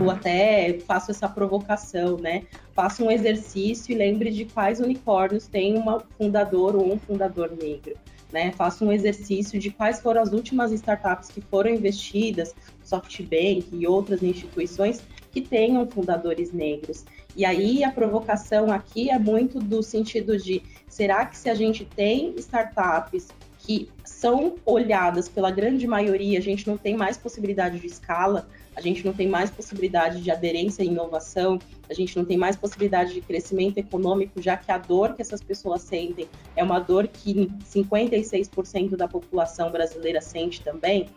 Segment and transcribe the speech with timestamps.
[0.00, 2.44] Eu até faço essa provocação, né?
[2.72, 5.84] Faça um exercício e lembre de quais unicórnios tem um
[6.16, 7.94] fundador ou um fundador negro.
[8.32, 8.52] Né?
[8.52, 12.54] Faça um exercício de quais foram as últimas startups que foram investidas,
[12.84, 17.04] SoftBank e outras instituições que tenham fundadores negros.
[17.36, 21.84] E aí a provocação aqui é muito do sentido de será que se a gente
[21.84, 27.86] tem startups que são olhadas pela grande maioria, a gente não tem mais possibilidade de
[27.86, 32.36] escala, a gente não tem mais possibilidade de aderência e inovação, a gente não tem
[32.36, 36.78] mais possibilidade de crescimento econômico, já que a dor que essas pessoas sentem é uma
[36.78, 41.08] dor que 56% da população brasileira sente também.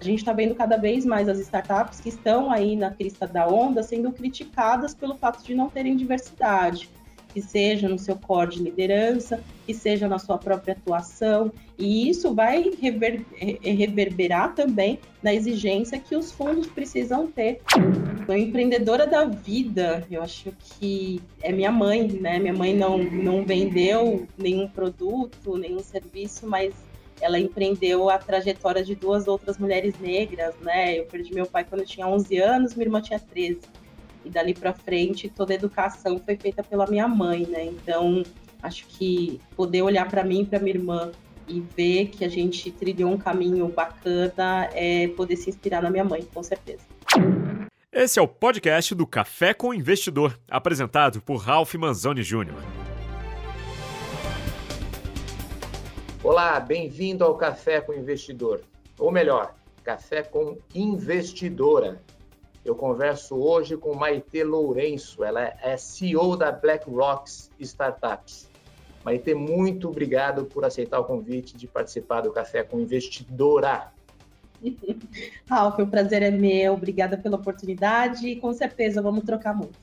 [0.00, 3.46] A gente está vendo cada vez mais as startups que estão aí na crista da
[3.46, 6.88] onda sendo criticadas pelo fato de não terem diversidade
[7.32, 12.34] que seja no seu core de liderança, que seja na sua própria atuação, e isso
[12.34, 13.24] vai rever,
[13.62, 17.60] reverberar também na exigência que os fundos precisam ter.
[18.26, 22.38] Sou empreendedora da vida, eu acho que é minha mãe, né?
[22.38, 26.74] Minha mãe não, não vendeu nenhum produto, nenhum serviço, mas
[27.20, 30.98] ela empreendeu a trajetória de duas outras mulheres negras, né?
[30.98, 33.60] Eu perdi meu pai quando eu tinha 11 anos, minha irmã tinha 13
[34.24, 37.64] e dali para frente toda a educação foi feita pela minha mãe, né?
[37.64, 38.22] Então,
[38.62, 41.12] acho que poder olhar para mim e para minha irmã
[41.48, 46.04] e ver que a gente trilhou um caminho bacana é poder se inspirar na minha
[46.04, 46.84] mãe, com certeza.
[47.92, 52.54] Esse é o podcast do Café com Investidor, apresentado por Ralph Manzoni Jr.
[56.22, 58.60] Olá, bem-vindo ao Café com Investidor,
[58.98, 62.00] ou melhor, Café com Investidora
[62.64, 68.48] eu converso hoje com Maite Lourenço, ela é CEO da BlackRock Startups.
[69.02, 73.90] Maite, muito obrigado por aceitar o convite de participar do Café com Investidora.
[75.48, 79.78] Ralf, o prazer é meu, obrigada pela oportunidade e com certeza vamos trocar muito.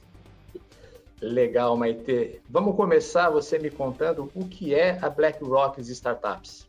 [1.20, 2.40] Legal, Maite.
[2.48, 6.68] Vamos começar você me contando o que é a BlackRock Startups.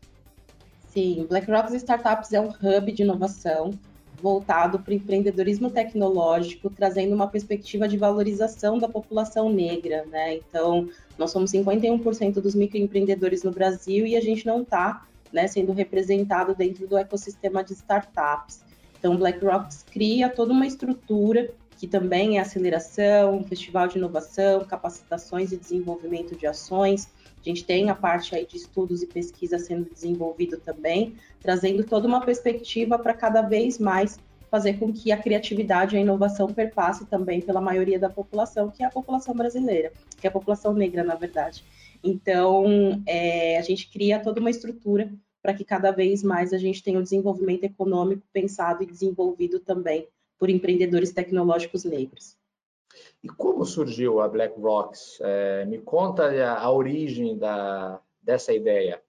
[0.87, 3.73] Sim, BlackRock Startups é um hub de inovação
[4.21, 10.37] voltado para o empreendedorismo tecnológico, trazendo uma perspectiva de valorização da população negra, né?
[10.37, 15.73] Então, nós somos 51% dos microempreendedores no Brasil e a gente não está né, sendo
[15.73, 18.63] representado dentro do ecossistema de startups.
[18.99, 25.57] Então, BlackRock cria toda uma estrutura que também é aceleração, festival de inovação, capacitações e
[25.57, 27.09] desenvolvimento de ações,
[27.49, 32.07] a gente tem a parte aí de estudos e pesquisa sendo desenvolvido também, trazendo toda
[32.07, 34.19] uma perspectiva para cada vez mais
[34.51, 38.83] fazer com que a criatividade e a inovação perpasse também pela maioria da população, que
[38.83, 41.65] é a população brasileira, que é a população negra, na verdade.
[42.05, 45.11] Então, é, a gente cria toda uma estrutura
[45.43, 50.07] para que cada vez mais a gente tenha o desenvolvimento econômico pensado e desenvolvido também
[50.39, 52.38] por empreendedores tecnológicos negros.
[53.23, 55.19] E como surgiu a Black Rocks?
[55.21, 59.03] É, me conta a, a origem da, dessa ideia.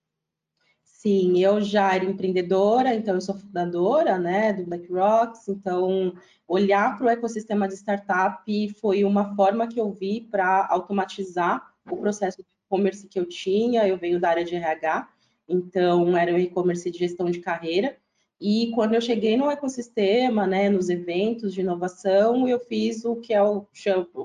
[0.83, 6.13] Sim, eu já era empreendedora, então eu sou fundadora né, do Black Rocks, então
[6.45, 11.95] olhar para o ecossistema de startup foi uma forma que eu vi para automatizar o
[11.95, 15.07] processo de e-commerce que eu tinha, eu venho da área de RH,
[15.47, 17.95] então era um e-commerce de gestão de carreira,
[18.39, 23.33] e quando eu cheguei no ecossistema, né, nos eventos de inovação, eu fiz o que
[23.33, 23.67] é o,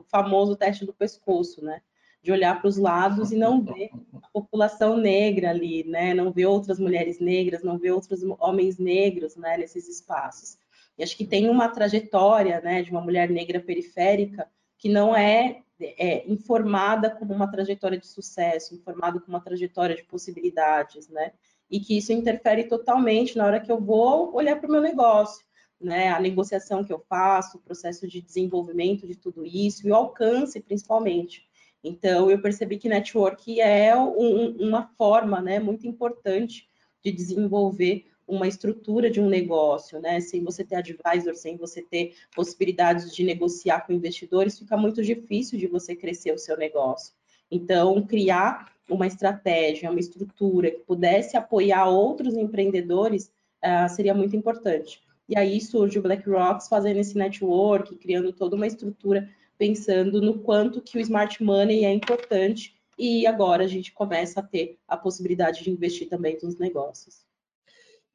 [0.06, 1.80] famoso teste do pescoço, né?
[2.22, 3.90] De olhar para os lados e não ver
[4.22, 6.14] a população negra ali, né?
[6.14, 10.58] Não ver outras mulheres negras, não ver outros homens negros, né, nesses espaços.
[10.96, 14.48] E acho que tem uma trajetória, né, de uma mulher negra periférica
[14.78, 20.04] que não é, é informada como uma trajetória de sucesso, informada como uma trajetória de
[20.04, 21.32] possibilidades, né?
[21.74, 25.44] E que isso interfere totalmente na hora que eu vou olhar para o meu negócio,
[25.80, 26.10] né?
[26.10, 30.60] A negociação que eu faço, o processo de desenvolvimento de tudo isso e o alcance,
[30.60, 31.44] principalmente.
[31.82, 36.68] Então, eu percebi que network é um, uma forma, né, muito importante
[37.04, 40.20] de desenvolver uma estrutura de um negócio, né?
[40.20, 45.58] Sem você ter advisor, sem você ter possibilidades de negociar com investidores, fica muito difícil
[45.58, 47.12] de você crescer o seu negócio.
[47.50, 53.32] Então, criar uma estratégia, uma estrutura que pudesse apoiar outros empreendedores
[53.64, 55.02] uh, seria muito importante.
[55.28, 60.82] E aí surge o BlackRock fazendo esse network, criando toda uma estrutura, pensando no quanto
[60.82, 62.74] que o smart money é importante.
[62.98, 67.24] E agora a gente começa a ter a possibilidade de investir também nos negócios.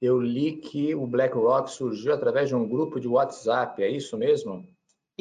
[0.01, 4.65] Eu li que o BlackRock surgiu através de um grupo de WhatsApp, é isso mesmo?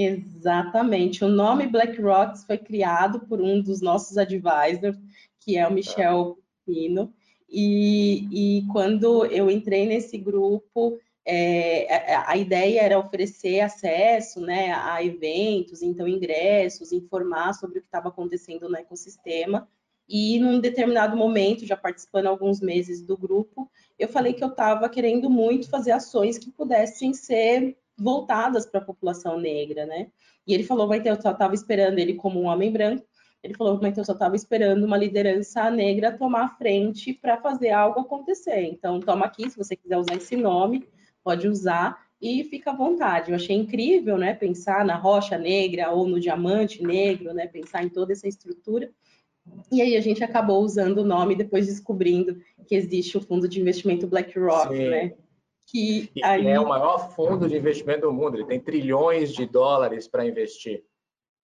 [0.01, 1.25] Exatamente.
[1.25, 4.97] O nome BlackRock foi criado por um dos nossos advisors,
[5.41, 7.13] que é o Michel Pino.
[7.51, 15.03] E, e quando eu entrei nesse grupo, é, a ideia era oferecer acesso né, a
[15.03, 19.69] eventos, então ingressos, informar sobre o que estava acontecendo no ecossistema.
[20.09, 23.69] E num determinado momento, já participando alguns meses do grupo,
[23.99, 28.85] eu falei que eu estava querendo muito fazer ações que pudessem ser voltadas para a
[28.85, 30.09] população negra, né?
[30.47, 33.05] E ele falou, mas eu só estava esperando ele como um homem branco.
[33.43, 37.71] Ele falou, mas eu só estava esperando uma liderança negra tomar a frente para fazer
[37.71, 38.63] algo acontecer.
[38.65, 40.89] Então, toma aqui, se você quiser usar esse nome,
[41.23, 43.31] pode usar e fica à vontade.
[43.31, 47.89] Eu achei incrível, né, pensar na rocha negra ou no diamante negro, né, pensar em
[47.89, 48.91] toda essa estrutura.
[49.71, 53.61] E aí a gente acabou usando o nome depois descobrindo que existe o fundo de
[53.61, 54.89] investimento BlackRock, Sim.
[54.89, 55.15] né?
[55.71, 56.47] Que aí...
[56.47, 60.83] é o maior fundo de investimento do mundo, ele tem trilhões de dólares para investir.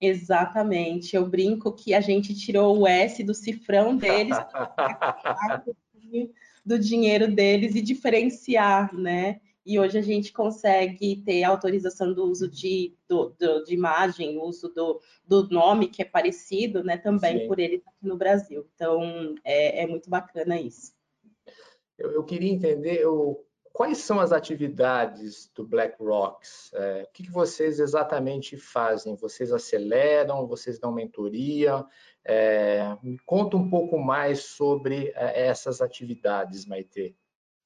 [0.00, 1.14] Exatamente.
[1.14, 4.36] Eu brinco que a gente tirou o S do cifrão deles
[6.64, 9.40] do dinheiro deles e diferenciar, né?
[9.66, 14.68] e hoje a gente consegue ter autorização do uso de, do, do, de imagem, uso
[14.68, 17.48] do, do nome que é parecido, né, também Sim.
[17.48, 18.66] por ele aqui no Brasil.
[18.74, 20.92] Então, é, é muito bacana isso.
[21.96, 23.42] Eu, eu queria entender o,
[23.74, 26.46] quais são as atividades do BlackRock?
[26.72, 29.16] É, o que, que, vocês exatamente fazem?
[29.16, 30.46] Vocês aceleram?
[30.46, 31.84] Vocês dão mentoria?
[32.24, 37.16] É, me conta um pouco mais sobre é, essas atividades, Maite.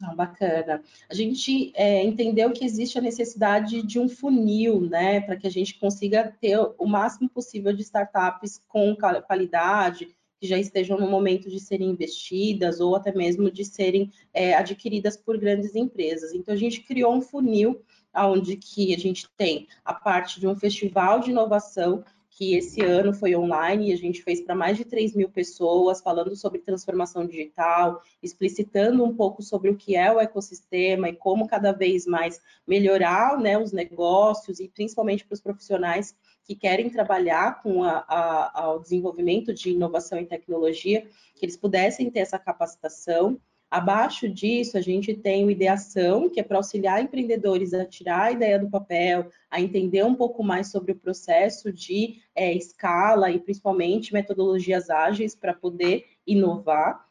[0.02, 0.82] Ah, bacana.
[1.10, 5.50] A gente é, entendeu que existe a necessidade de um funil, né, para que a
[5.50, 8.96] gente consiga ter o máximo possível de startups com
[9.26, 14.54] qualidade, que já estejam no momento de serem investidas ou até mesmo de serem é,
[14.54, 16.32] adquiridas por grandes empresas.
[16.32, 17.82] Então, a gente criou um funil
[18.14, 22.04] onde que a gente tem a parte de um festival de inovação
[22.38, 26.00] que esse ano foi online e a gente fez para mais de 3 mil pessoas,
[26.00, 31.48] falando sobre transformação digital, explicitando um pouco sobre o que é o ecossistema e como
[31.48, 36.14] cada vez mais melhorar né, os negócios e principalmente para os profissionais
[36.48, 42.38] que querem trabalhar com o desenvolvimento de inovação e tecnologia, que eles pudessem ter essa
[42.38, 43.38] capacitação.
[43.70, 48.32] Abaixo disso, a gente tem o Ideação, que é para auxiliar empreendedores a tirar a
[48.32, 53.38] ideia do papel, a entender um pouco mais sobre o processo de é, escala e
[53.38, 57.06] principalmente metodologias ágeis para poder inovar.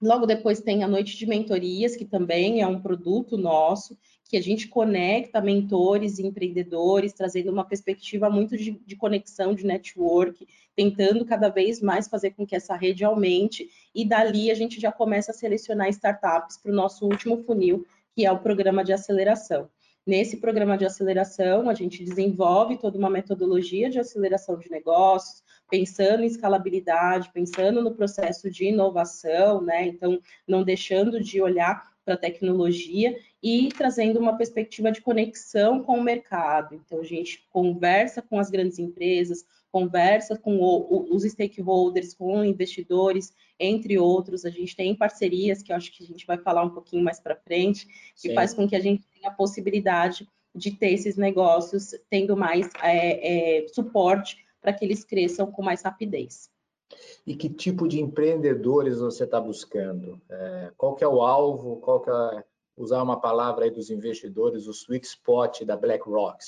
[0.00, 3.98] Logo depois tem a Noite de Mentorias, que também é um produto nosso,
[4.28, 9.64] que a gente conecta mentores e empreendedores, trazendo uma perspectiva muito de, de, conexão, de
[9.64, 10.46] network,
[10.76, 14.92] tentando cada vez mais fazer com que essa rede aumente, e dali a gente já
[14.92, 19.70] começa a selecionar startups para o nosso último funil, que é o programa de aceleração.
[20.06, 26.22] Nesse programa de aceleração, a gente desenvolve toda uma metodologia de aceleração de negócios, pensando
[26.22, 29.86] em escalabilidade, pensando no processo de inovação, né?
[29.86, 35.98] Então, não deixando de olhar para a tecnologia e trazendo uma perspectiva de conexão com
[35.98, 36.74] o mercado.
[36.74, 43.32] Então, a gente conversa com as grandes empresas, conversa com o, os stakeholders, com investidores,
[43.58, 44.44] entre outros.
[44.44, 47.20] A gente tem parcerias, que eu acho que a gente vai falar um pouquinho mais
[47.20, 48.34] para frente, que Sim.
[48.34, 53.60] faz com que a gente tenha a possibilidade de ter esses negócios tendo mais é,
[53.62, 56.50] é, suporte para que eles cresçam com mais rapidez.
[57.26, 60.20] E que tipo de empreendedores você está buscando?
[60.28, 61.76] É, qual que é o alvo?
[61.76, 62.44] Qual que é,
[62.78, 66.38] usar uma palavra aí dos investidores, o sweet spot da BlackRock?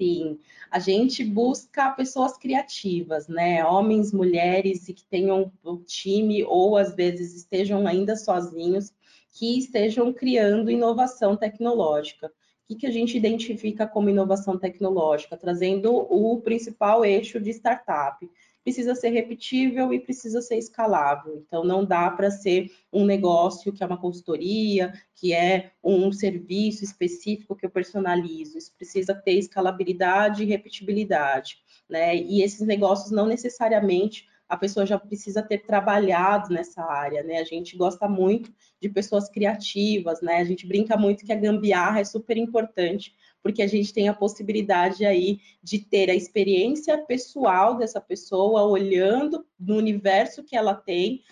[0.00, 0.38] Sim,
[0.70, 3.64] a gente busca pessoas criativas, né?
[3.64, 8.92] Homens, mulheres e que tenham um time ou às vezes estejam ainda sozinhos,
[9.32, 12.32] que estejam criando inovação tecnológica.
[12.70, 15.36] O que a gente identifica como inovação tecnológica?
[15.36, 18.28] Trazendo o principal eixo de startup
[18.68, 21.42] precisa ser repetível e precisa ser escalável.
[21.46, 26.84] Então, não dá para ser um negócio que é uma consultoria, que é um serviço
[26.84, 28.58] específico que eu personalizo.
[28.58, 31.56] Isso precisa ter escalabilidade e repetibilidade.
[31.88, 32.14] Né?
[32.14, 37.38] E esses negócios não necessariamente a pessoa já precisa ter trabalhado nessa área, né?
[37.38, 40.36] A gente gosta muito de pessoas criativas, né?
[40.36, 43.14] A gente brinca muito que a gambiarra é super importante
[43.48, 49.42] porque a gente tem a possibilidade aí de ter a experiência pessoal dessa pessoa olhando
[49.58, 51.22] no universo que ela tem,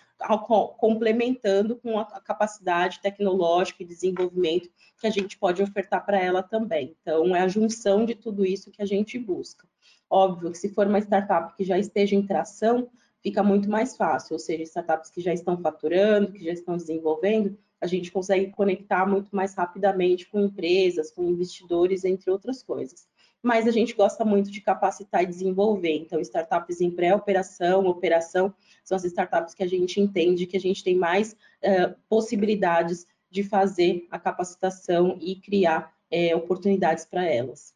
[0.78, 6.96] complementando com a capacidade tecnológica e desenvolvimento que a gente pode ofertar para ela também.
[7.02, 9.68] Então, é a junção de tudo isso que a gente busca.
[10.08, 12.88] Óbvio que se for uma startup que já esteja em tração,
[13.22, 17.58] fica muito mais fácil, ou seja, startups que já estão faturando, que já estão desenvolvendo,
[17.86, 23.06] a gente consegue conectar muito mais rapidamente com empresas, com investidores, entre outras coisas.
[23.42, 25.94] Mas a gente gosta muito de capacitar e desenvolver.
[25.94, 28.52] Então, startups em pré-operação, operação,
[28.84, 33.44] são as startups que a gente entende que a gente tem mais uh, possibilidades de
[33.44, 37.74] fazer a capacitação e criar é, oportunidades para elas.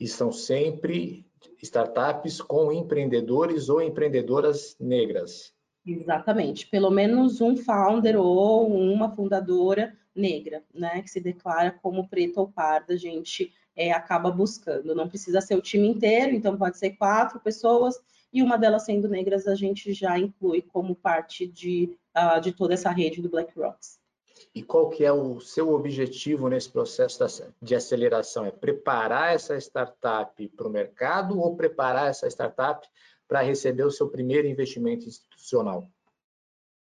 [0.00, 1.24] E são sempre
[1.62, 5.52] startups com empreendedores ou empreendedoras negras.
[5.86, 12.40] Exatamente, pelo menos um founder ou uma fundadora negra, né, que se declara como preta
[12.40, 14.94] ou parda, a gente é, acaba buscando.
[14.94, 17.96] Não precisa ser o time inteiro, então pode ser quatro pessoas
[18.32, 22.74] e uma delas sendo negras a gente já inclui como parte de, uh, de toda
[22.74, 24.00] essa rede do Black Rocks.
[24.54, 27.22] E qual que é o seu objetivo nesse processo
[27.60, 28.44] de aceleração?
[28.44, 32.86] É preparar essa startup para o mercado ou preparar essa startup
[33.28, 35.88] para receber o seu primeiro investimento institucional?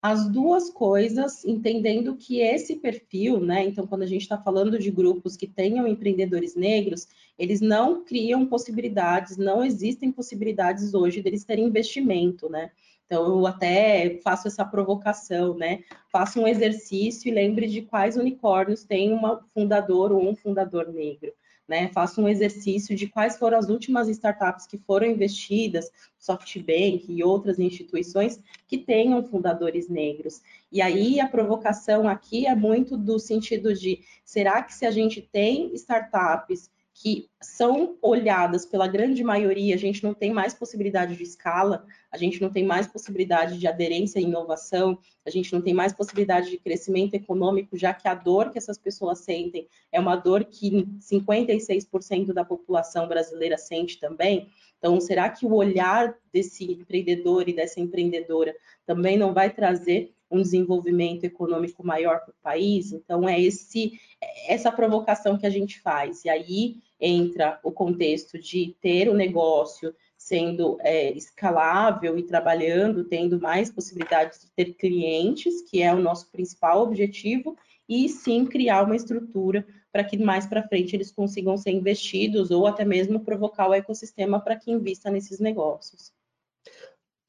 [0.02, 3.64] As duas coisas, entendendo que esse perfil, né?
[3.64, 8.44] Então, quando a gente está falando de grupos que tenham empreendedores negros, eles não criam
[8.44, 12.70] possibilidades, não existem possibilidades hoje deles terem investimento, né?
[13.06, 15.82] Então, eu até faço essa provocação, né?
[16.12, 19.20] Faça um exercício e lembre de quais unicórnios tem um
[19.54, 21.32] fundador ou um fundador negro.
[21.66, 27.24] Né, faça um exercício de quais foram as últimas startups que foram investidas, SoftBank e
[27.24, 30.42] outras instituições que tenham fundadores negros.
[30.70, 35.22] E aí a provocação aqui é muito do sentido de será que se a gente
[35.22, 41.24] tem startups que são olhadas pela grande maioria, a gente não tem mais possibilidade de
[41.24, 44.96] escala, a gente não tem mais possibilidade de aderência e inovação,
[45.26, 48.78] a gente não tem mais possibilidade de crescimento econômico, já que a dor que essas
[48.78, 54.48] pessoas sentem é uma dor que 56% da população brasileira sente também.
[54.78, 58.54] Então, será que o olhar desse empreendedor e dessa empreendedora
[58.86, 62.92] também não vai trazer um desenvolvimento econômico maior para o país?
[62.92, 63.98] Então, é esse
[64.46, 66.24] essa provocação que a gente faz.
[66.24, 73.38] E aí entra o contexto de ter o negócio sendo é, escalável e trabalhando, tendo
[73.38, 78.96] mais possibilidades de ter clientes, que é o nosso principal objetivo, e sim criar uma
[78.96, 83.74] estrutura para que mais para frente eles consigam ser investidos ou até mesmo provocar o
[83.74, 86.10] ecossistema para que invista nesses negócios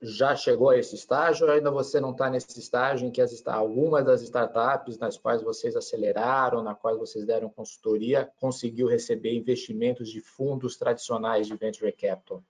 [0.06, 3.46] já chegou a esse estágio ou ainda você não está nesse estágio em que as,
[3.48, 10.10] algumas das startups nas quais vocês aceleraram, na quais vocês deram consultoria, conseguiu receber investimentos
[10.10, 12.44] de fundos tradicionais de venture capital?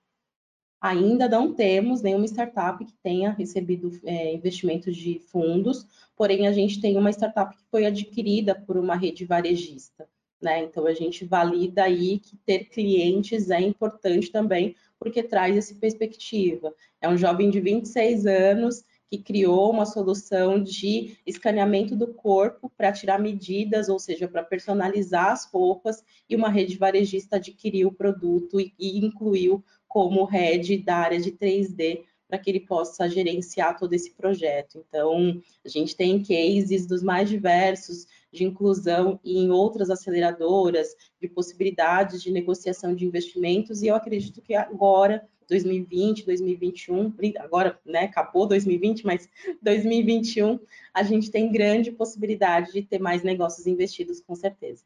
[0.81, 6.79] Ainda não temos nenhuma startup que tenha recebido é, investimentos de fundos, porém a gente
[6.79, 10.07] tem uma startup que foi adquirida por uma rede varejista.
[10.41, 10.63] Né?
[10.63, 16.73] Então a gente valida aí que ter clientes é importante também porque traz essa perspectiva.
[17.01, 22.91] É um jovem de 26 anos que criou uma solução de escaneamento do corpo para
[22.91, 28.59] tirar medidas, ou seja, para personalizar as roupas, e uma rede varejista adquiriu o produto
[28.59, 33.93] e, e incluiu como head da área de 3D para que ele possa gerenciar todo
[33.93, 34.83] esse projeto.
[34.89, 42.21] Então, a gente tem cases dos mais diversos de inclusão em outras aceleradoras, de possibilidades
[42.21, 49.05] de negociação de investimentos, e eu acredito que agora, 2020, 2021, agora, né, acabou 2020,
[49.05, 49.29] mas
[49.61, 50.59] 2021,
[50.93, 54.83] a gente tem grande possibilidade de ter mais negócios investidos, com certeza.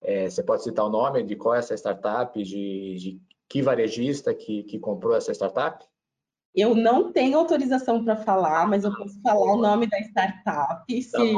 [0.00, 4.34] É, você pode citar o nome de qual é essa startup, de, de que varejista
[4.34, 5.84] que, que comprou essa startup?
[6.54, 10.86] Eu não tenho autorização para falar, mas eu posso falar o nome da startup, tá
[10.86, 11.34] se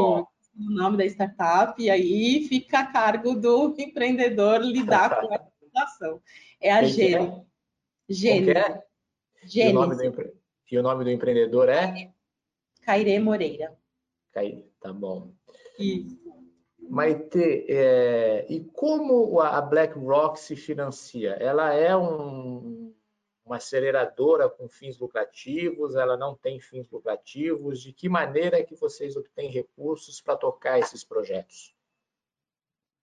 [0.57, 6.23] o nome da startup, e aí fica a cargo do empreendedor lidar com essa situação.
[6.61, 7.39] É a Gênesis.
[7.39, 7.45] É?
[8.09, 8.57] Gênesis.
[8.57, 8.83] É?
[9.55, 10.33] E, o nome do,
[10.71, 12.11] e o nome do empreendedor é?
[12.83, 13.77] Caire Moreira.
[14.33, 15.33] Caire, tá bom.
[15.79, 16.21] Isso.
[16.91, 21.37] Maite, é, e como a BlackRock se financia?
[21.41, 22.80] Ela é um,
[23.51, 27.83] uma aceleradora com fins lucrativos, ela não tem fins lucrativos.
[27.83, 31.75] De que maneira é que vocês obtêm recursos para tocar esses projetos?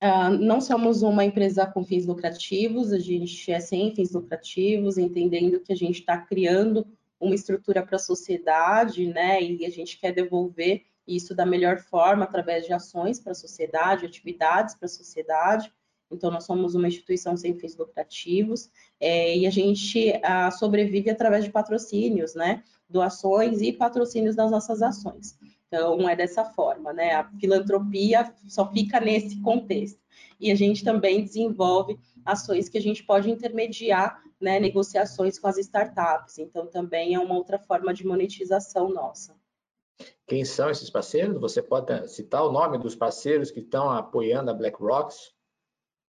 [0.01, 5.59] Uh, não somos uma empresa com fins lucrativos, a gente é sem fins lucrativos, entendendo
[5.59, 6.87] que a gente está criando
[7.19, 9.41] uma estrutura para a sociedade, né?
[9.43, 14.05] E a gente quer devolver isso da melhor forma através de ações para a sociedade,
[14.05, 15.73] atividades para a sociedade.
[16.09, 21.43] Então, nós somos uma instituição sem fins lucrativos é, e a gente a, sobrevive através
[21.43, 22.63] de patrocínios, né?
[22.89, 25.37] Doações e patrocínios das nossas ações.
[25.67, 27.13] Então, é dessa forma, né?
[27.13, 29.99] A filantropia só fica nesse contexto.
[30.39, 34.59] E a gente também desenvolve ações que a gente pode intermediar, né?
[34.59, 36.37] Negociações com as startups.
[36.37, 39.35] Então, também é uma outra forma de monetização nossa.
[40.25, 41.39] Quem são esses parceiros?
[41.39, 45.13] Você pode citar o nome dos parceiros que estão apoiando a BlackRock?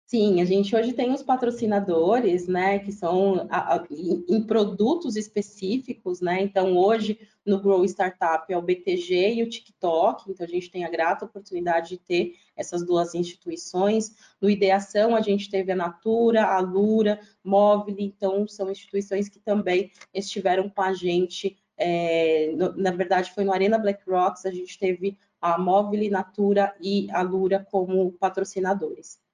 [0.09, 6.21] Sim, a gente hoje tem os patrocinadores, né, que são a, a, em, produtos específicos,
[6.21, 10.71] né, então hoje no Grow Startup é o BTG e o TikTok, então a gente
[10.71, 14.15] tem a grata oportunidade de ter essas duas instituições.
[14.39, 19.91] No Ideação a gente teve a Natura, a Lura, Móvel, então são instituições que também
[20.13, 24.79] estiveram com a gente, é, no, na verdade foi no Arena Black Rocks, a gente
[24.79, 29.26] teve a Móvel, Natura e a Lura como patrocinadores.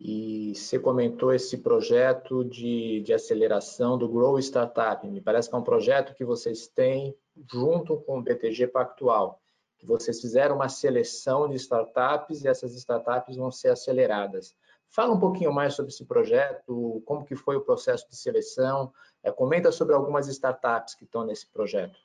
[0.00, 5.06] E você comentou esse projeto de, de aceleração do Grow Startup.
[5.08, 7.16] Me parece que é um projeto que vocês têm
[7.50, 9.40] junto com o BTG Pactual,
[9.78, 14.54] que vocês fizeram uma seleção de startups e essas startups vão ser aceleradas.
[14.88, 19.32] Fala um pouquinho mais sobre esse projeto, como que foi o processo de seleção, é,
[19.32, 21.98] comenta sobre algumas startups que estão nesse projeto.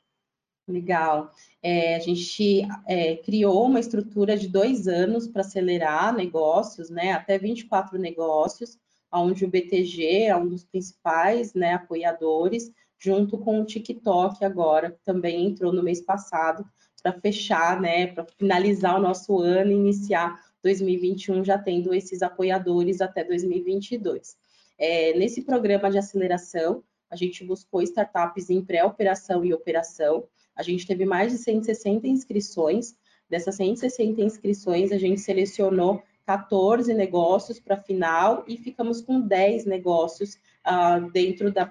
[0.69, 1.31] Legal.
[1.63, 7.39] É, a gente é, criou uma estrutura de dois anos para acelerar negócios, né, até
[7.39, 8.77] 24 negócios,
[9.11, 15.03] onde o BTG é um dos principais né, apoiadores, junto com o TikTok agora, que
[15.03, 16.63] também entrou no mês passado,
[17.01, 23.01] para fechar, né, para finalizar o nosso ano e iniciar 2021 já tendo esses apoiadores
[23.01, 24.37] até 2022.
[24.77, 30.85] É, nesse programa de aceleração, a gente buscou startups em pré-operação e operação, a gente
[30.85, 32.95] teve mais de 160 inscrições.
[33.29, 40.35] Dessas 160 inscrições, a gente selecionou 14 negócios para final e ficamos com 10 negócios
[40.67, 41.65] uh, dentro da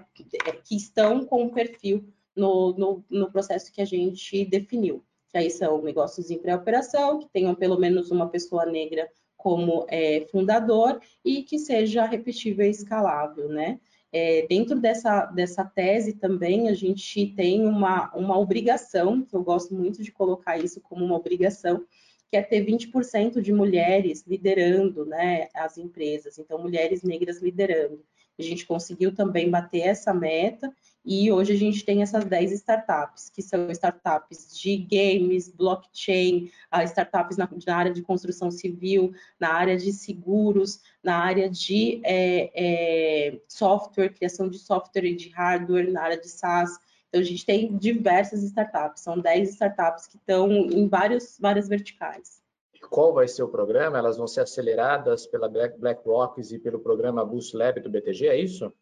[0.64, 5.04] que estão com o perfil no, no, no, processo que a gente definiu.
[5.30, 10.26] Que aí são negócios em pré-operação, que tenham pelo menos uma pessoa negra como é,
[10.32, 13.78] fundador e que seja repetível e escalável, né?
[14.10, 19.74] É, dentro dessa, dessa tese também, a gente tem uma, uma obrigação, que eu gosto
[19.74, 21.84] muito de colocar isso como uma obrigação,
[22.30, 28.02] que é ter 20% de mulheres liderando né, as empresas, então, mulheres negras liderando.
[28.38, 30.72] A gente conseguiu também bater essa meta
[31.04, 36.84] e hoje a gente tem essas 10 startups, que são startups de games, blockchain, ah,
[36.84, 43.40] startups na, área de construção civil, na área de seguros, na área de é, é,
[43.48, 46.78] software, criação de software e de hardware, na área de SaaS.
[47.08, 52.42] Então, a gente tem diversas startups, são 10 startups que estão em vários, várias verticais.
[52.90, 53.98] Qual vai ser o programa?
[53.98, 58.72] Elas vão ser aceleradas pela BlackRock e pelo programa Boost Lab do BTG, é isso?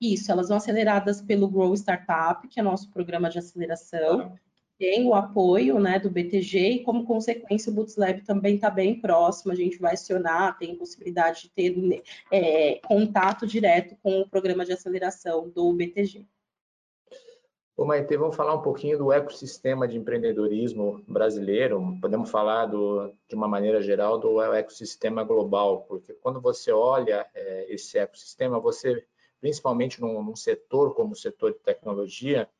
[0.00, 4.32] Isso, elas vão aceleradas pelo Grow Startup, que é nosso programa de aceleração.
[4.78, 9.52] Tem o apoio né, do BTG e, como consequência, o Bootslab também está bem próximo.
[9.52, 14.72] A gente vai acionar, tem possibilidade de ter é, contato direto com o programa de
[14.72, 16.26] aceleração do BTG.
[17.80, 21.96] Ô Maite, vamos falar um pouquinho do ecossistema de empreendedorismo brasileiro.
[21.98, 27.72] Podemos falar do, de uma maneira geral do ecossistema global, porque quando você olha é,
[27.72, 29.02] esse ecossistema, você
[29.40, 32.50] principalmente num, num setor como o setor de tecnologia,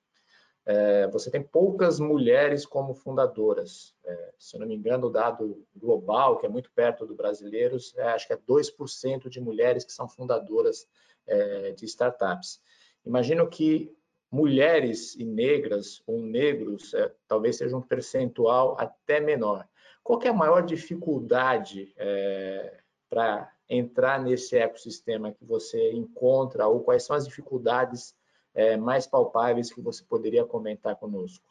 [0.64, 3.94] é, você tem poucas mulheres como fundadoras.
[4.02, 7.94] É, se eu não me engano, o dado global, que é muito perto do brasileiros,
[7.98, 10.88] é, acho que é 2% de mulheres que são fundadoras
[11.26, 12.58] é, de startups.
[13.04, 13.94] Imagino que
[14.30, 19.66] mulheres e negras ou negros é, talvez seja um percentual até menor.
[20.02, 27.04] Qual é a maior dificuldade é, para entrar nesse ecossistema que você encontra ou quais
[27.04, 28.14] são as dificuldades
[28.54, 31.44] é, mais palpáveis que você poderia comentar conosco?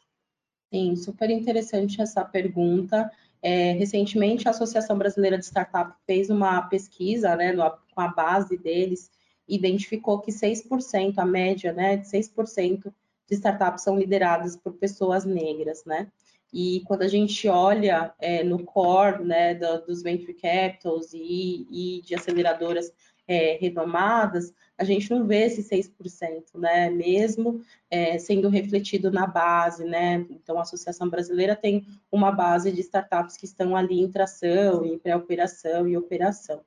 [0.72, 3.10] Sim, super interessante essa pergunta.
[3.42, 8.56] É, recentemente, a Associação Brasileira de Startup fez uma pesquisa né, no, com a base
[8.56, 9.10] deles,
[9.54, 12.92] identificou que 6%, a média né, de 6%
[13.28, 16.08] de startups são lideradas por pessoas negras, né?
[16.52, 22.02] E quando a gente olha é, no core né, do, dos venture capitals e, e
[22.02, 22.92] de aceleradoras
[23.28, 26.90] é, renomadas, a gente não vê esse 6%, né?
[26.90, 30.26] Mesmo é, sendo refletido na base, né?
[30.30, 34.98] Então, a Associação Brasileira tem uma base de startups que estão ali em tração, em
[34.98, 36.60] pré-operação e operação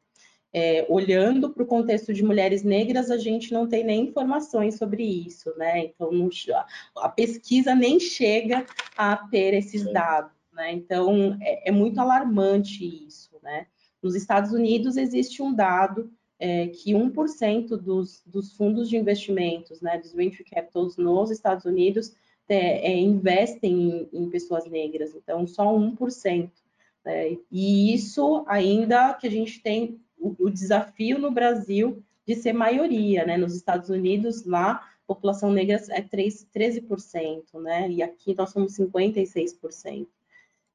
[0.53, 5.03] é, olhando para o contexto de mulheres negras, a gente não tem nem informações sobre
[5.03, 5.85] isso, né?
[5.85, 6.29] Então, não,
[6.97, 10.71] a pesquisa nem chega a ter esses dados, né?
[10.71, 13.65] Então, é, é muito alarmante isso, né?
[14.01, 19.97] Nos Estados Unidos, existe um dado é, que 1% dos, dos fundos de investimentos, né,
[19.97, 22.13] dos venture capitals nos Estados Unidos,
[22.49, 26.51] é, é, investem em, em, pessoas negras, então só 1%.
[27.05, 27.37] Né?
[27.49, 30.01] E isso ainda que a gente tem
[30.39, 33.37] o, desafio no Brasil de ser maioria, né?
[33.37, 37.89] Nos Estados Unidos, lá, a população negra é 3, 13%, né?
[37.89, 40.07] E aqui nós somos 56%.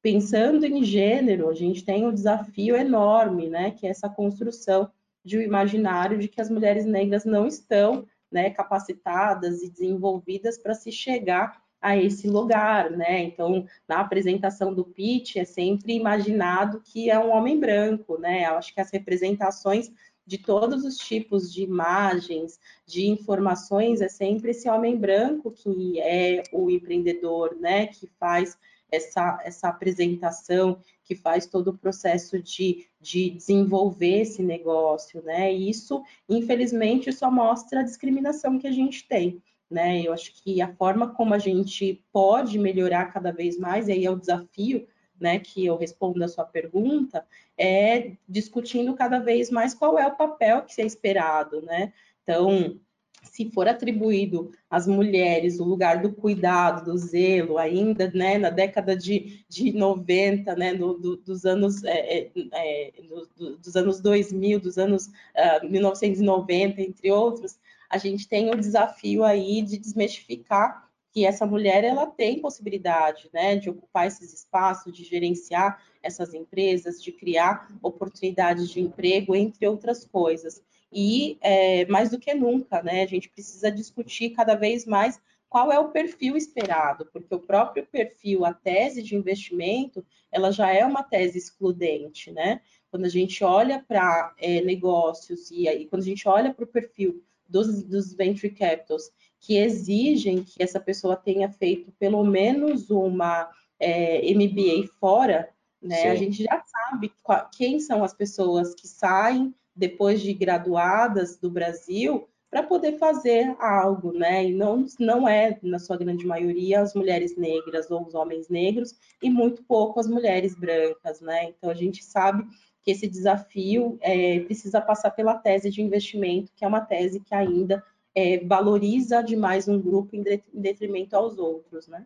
[0.01, 4.89] pensando em gênero, a gente tem um desafio enorme, né, que é essa construção
[5.25, 10.73] de um imaginário de que as mulheres negras não estão né, capacitadas e desenvolvidas para
[10.73, 13.21] se chegar a esse lugar, né?
[13.23, 18.45] Então, na apresentação do pitch é sempre imaginado que é um homem branco, né?
[18.45, 19.91] Eu acho que as representações
[20.25, 26.43] de todos os tipos de imagens, de informações, é sempre esse homem branco que é
[26.51, 27.87] o empreendedor, né?
[27.87, 28.57] Que faz
[28.91, 35.51] essa, essa apresentação, que faz todo o processo de, de desenvolver esse negócio, né?
[35.51, 39.41] Isso, infelizmente, só mostra a discriminação que a gente tem.
[39.69, 40.01] Né?
[40.01, 44.05] Eu acho que a forma como a gente pode melhorar cada vez mais, e aí
[44.05, 44.87] é o desafio
[45.19, 47.25] né, que eu respondo a sua pergunta,
[47.57, 51.91] é discutindo cada vez mais qual é o papel que é esperado, né?
[52.23, 52.79] Então,
[53.23, 58.95] se for atribuído às mulheres o lugar do cuidado, do zelo, ainda né, na década
[58.95, 62.91] de, de 90, né, do, do, dos, anos, é, é, é
[63.37, 68.57] do, dos anos 2000, dos anos uh, ah, 1990, entre outros, a gente tem o
[68.57, 74.93] desafio aí de desmistificar que essa mulher ela tem possibilidade né, de ocupar esses espaços,
[74.93, 80.61] de gerenciar essas empresas, de criar oportunidades de emprego, entre outras coisas.
[80.91, 85.71] E é, mais do que nunca, né, a gente precisa discutir cada vez mais qual
[85.71, 90.85] é o perfil esperado, porque o próprio perfil, a tese de investimento, ela já é
[90.85, 92.61] uma tese excludente, né?
[92.91, 96.67] Quando a gente olha para é, negócios e aí quando a gente olha para o
[96.67, 103.49] perfil dos, dos venture capitals que exigem que essa pessoa tenha feito pelo menos uma
[103.79, 105.49] é, MBA fora,
[105.81, 106.09] né?
[106.09, 107.11] A gente já sabe
[107.55, 114.11] quem são as pessoas que saem depois de graduadas do Brasil para poder fazer algo,
[114.11, 114.45] né?
[114.45, 118.95] E não, não é, na sua grande maioria, as mulheres negras ou os homens negros,
[119.21, 121.45] e muito pouco as mulheres brancas, né?
[121.45, 122.43] Então a gente sabe
[122.81, 127.35] que esse desafio é, precisa passar pela tese de investimento, que é uma tese que
[127.35, 127.83] ainda
[128.15, 132.05] é, valoriza demais um grupo em detrimento aos outros, né?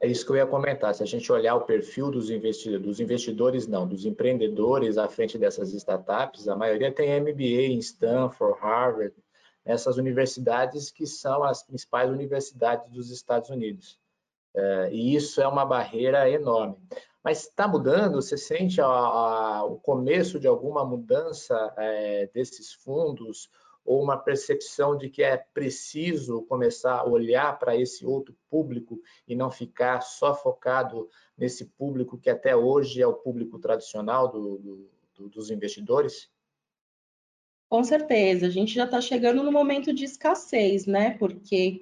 [0.00, 0.94] É isso que eu ia comentar.
[0.94, 5.36] Se a gente olhar o perfil dos investidores, dos investidores não, dos empreendedores à frente
[5.36, 9.14] dessas startups, a maioria tem MBA em Stanford, Harvard,
[9.64, 13.98] essas universidades que são as principais universidades dos Estados Unidos.
[14.54, 16.76] É, e isso é uma barreira enorme.
[17.24, 18.20] Mas está mudando?
[18.20, 23.48] Você sente a, a, o começo de alguma mudança é, desses fundos
[23.82, 29.34] ou uma percepção de que é preciso começar a olhar para esse outro público e
[29.34, 34.90] não ficar só focado nesse público que até hoje é o público tradicional do, do,
[35.16, 36.30] do, dos investidores?
[37.68, 41.16] Com certeza, a gente já está chegando no momento de escassez, né?
[41.18, 41.80] Porque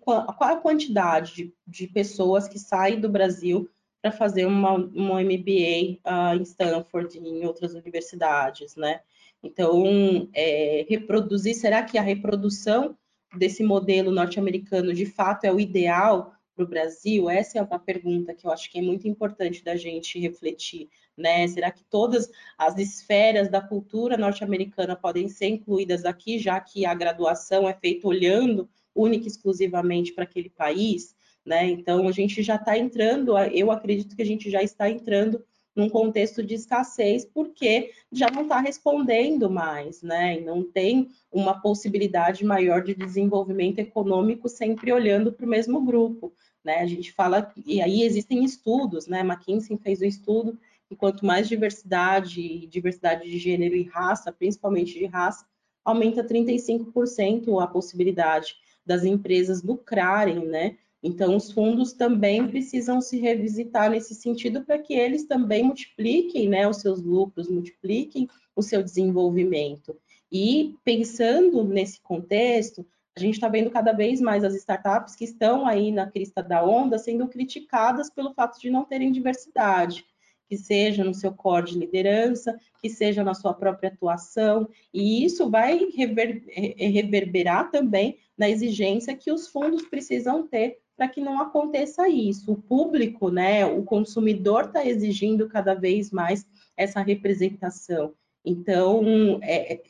[0.00, 3.68] qual, qual a quantidade de, de, pessoas que saem do Brasil
[4.00, 9.00] para fazer uma, uma MBA uh, ah, em Stanford em outras universidades, né?
[9.42, 12.96] Então, é, reproduzir, será que a reprodução
[13.36, 17.30] desse modelo norte-americano de fato é o ideal para o Brasil?
[17.30, 21.46] Essa é uma pergunta que eu acho que é muito importante da gente refletir, né?
[21.46, 26.94] Será que todas as esferas da cultura norte-americana podem ser incluídas aqui, já que a
[26.94, 31.16] graduação é feita olhando única e exclusivamente para aquele país?
[31.48, 31.70] Né?
[31.70, 35.42] Então, a gente já está entrando, eu acredito que a gente já está entrando
[35.74, 40.38] num contexto de escassez, porque já não está respondendo mais, né?
[40.38, 46.34] E não tem uma possibilidade maior de desenvolvimento econômico sempre olhando para o mesmo grupo,
[46.62, 46.80] né?
[46.80, 49.20] A gente fala, e aí existem estudos, né?
[49.20, 55.06] McKinsey fez um estudo que quanto mais diversidade, diversidade de gênero e raça, principalmente de
[55.06, 55.46] raça,
[55.82, 60.76] aumenta 35% a possibilidade das empresas lucrarem, né?
[61.02, 66.66] Então, os fundos também precisam se revisitar nesse sentido para que eles também multipliquem né,
[66.66, 69.96] os seus lucros, multipliquem o seu desenvolvimento.
[70.30, 72.84] E pensando nesse contexto,
[73.16, 76.64] a gente está vendo cada vez mais as startups que estão aí na crista da
[76.64, 80.04] onda sendo criticadas pelo fato de não terem diversidade,
[80.48, 85.48] que seja no seu core de liderança, que seja na sua própria atuação, e isso
[85.50, 86.44] vai rever,
[86.76, 92.52] reverberar também na exigência que os fundos precisam ter para que não aconteça isso.
[92.52, 96.44] O público, né, o consumidor está exigindo cada vez mais
[96.76, 98.12] essa representação.
[98.44, 99.82] Então, é, é,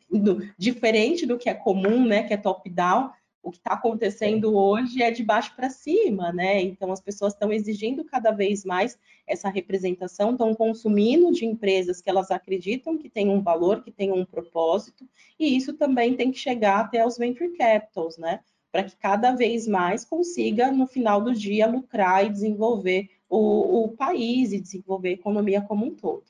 [0.58, 3.10] diferente do que é comum, né, que é top-down,
[3.42, 6.60] o que está acontecendo hoje é de baixo para cima, né?
[6.60, 12.10] Então, as pessoas estão exigindo cada vez mais essa representação, estão consumindo de empresas que
[12.10, 16.38] elas acreditam que têm um valor, que têm um propósito, e isso também tem que
[16.38, 18.40] chegar até os venture capitals, né?
[18.70, 23.88] Para que cada vez mais consiga, no final do dia, lucrar e desenvolver o, o
[23.96, 26.24] país e desenvolver a economia como um todo.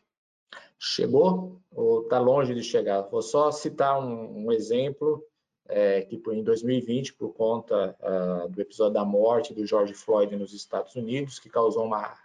[0.78, 3.02] Chegou ou está longe de chegar?
[3.02, 5.24] Vou só citar um, um exemplo
[5.68, 10.54] é, que em 2020, por conta uh, do episódio da morte do George Floyd nos
[10.54, 12.16] Estados Unidos, que causou uma,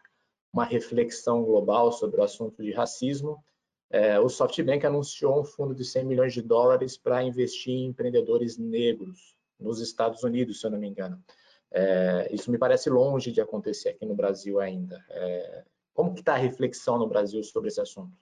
[0.53, 3.43] uma reflexão global sobre o assunto de racismo,
[3.89, 8.57] é, o SoftBank anunciou um fundo de 100 milhões de dólares para investir em empreendedores
[8.57, 9.32] negros
[9.63, 11.23] nos Estados Unidos, se eu não me engano.
[11.71, 15.03] É, isso me parece longe de acontecer aqui no Brasil ainda.
[15.09, 18.15] É, como que está a reflexão no Brasil sobre esse assunto?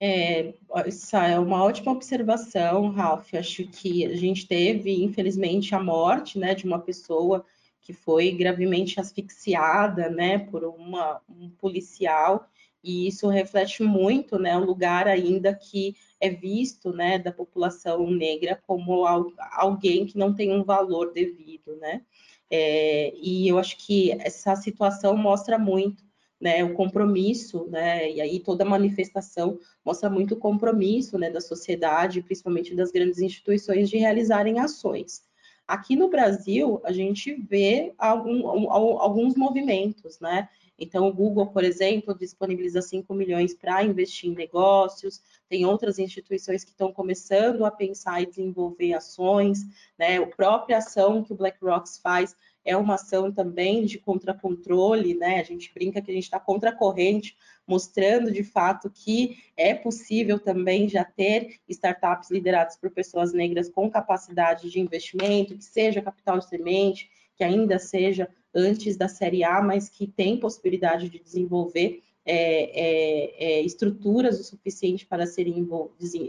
[0.00, 0.54] É,
[0.86, 3.34] essa é uma ótima observação, Ralph.
[3.34, 7.44] Acho que a gente teve, infelizmente, a morte né, de uma pessoa
[7.80, 12.46] que foi gravemente asfixiada né, por uma, um policial,
[12.86, 18.62] e isso reflete muito né, o lugar ainda que é visto né, da população negra
[18.64, 19.04] como
[19.50, 21.74] alguém que não tem um valor devido.
[21.80, 22.02] Né?
[22.48, 26.04] É, e eu acho que essa situação mostra muito
[26.40, 32.22] né, o compromisso, né, e aí toda manifestação mostra muito o compromisso né, da sociedade,
[32.22, 35.24] principalmente das grandes instituições, de realizarem ações.
[35.66, 40.48] Aqui no Brasil, a gente vê algum, alguns movimentos, né?
[40.78, 46.64] Então, o Google, por exemplo, disponibiliza 5 milhões para investir em negócios, tem outras instituições
[46.64, 49.60] que estão começando a pensar e desenvolver ações,
[49.98, 50.18] né?
[50.18, 52.36] A própria ação que o BlackRock faz
[52.66, 55.40] é uma ação também de contracontrole, né?
[55.40, 57.36] A gente brinca que a gente está contra a corrente,
[57.66, 63.88] mostrando de fato que é possível também já ter startups lideradas por pessoas negras com
[63.88, 69.60] capacidade de investimento, que seja capital de semente, que ainda seja antes da série A,
[69.62, 75.68] mas que tem possibilidade de desenvolver é, é, é, estruturas o suficiente para serem,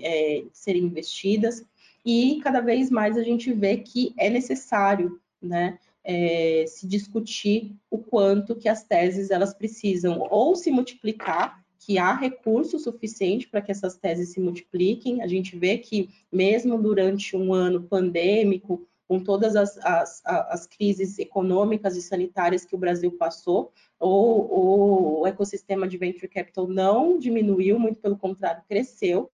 [0.04, 1.66] é, serem investidas,
[2.06, 7.98] e cada vez mais a gente vê que é necessário né, é, se discutir o
[7.98, 13.72] quanto que as teses elas precisam ou se multiplicar, que há recurso suficiente para que
[13.72, 15.22] essas teses se multipliquem.
[15.22, 21.18] A gente vê que mesmo durante um ano pandêmico, com todas as, as, as crises
[21.18, 27.80] econômicas e sanitárias que o Brasil passou, o, o ecossistema de venture capital não diminuiu,
[27.80, 29.32] muito pelo contrário, cresceu.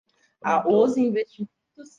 [0.67, 1.49] os investimentos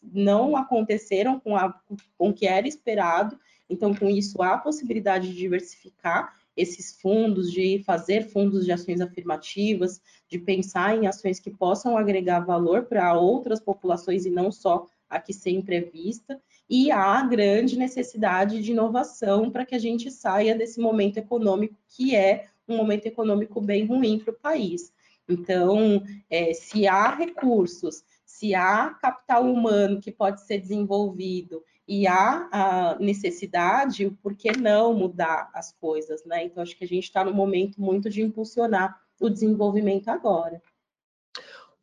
[0.03, 1.73] não aconteceram com, a,
[2.17, 7.51] com o que era esperado, então, com isso, há a possibilidade de diversificar esses fundos,
[7.51, 13.19] de fazer fundos de ações afirmativas, de pensar em ações que possam agregar valor para
[13.19, 16.41] outras populações e não só a que sempre é vista.
[16.69, 22.15] E há grande necessidade de inovação para que a gente saia desse momento econômico que
[22.15, 24.93] é um momento econômico bem ruim para o país.
[25.29, 32.49] Então, é, se há recursos, se há capital humano que pode ser desenvolvido e há
[32.51, 36.45] a necessidade, por que não mudar as coisas, né?
[36.45, 40.63] Então, acho que a gente está no momento muito de impulsionar o desenvolvimento agora.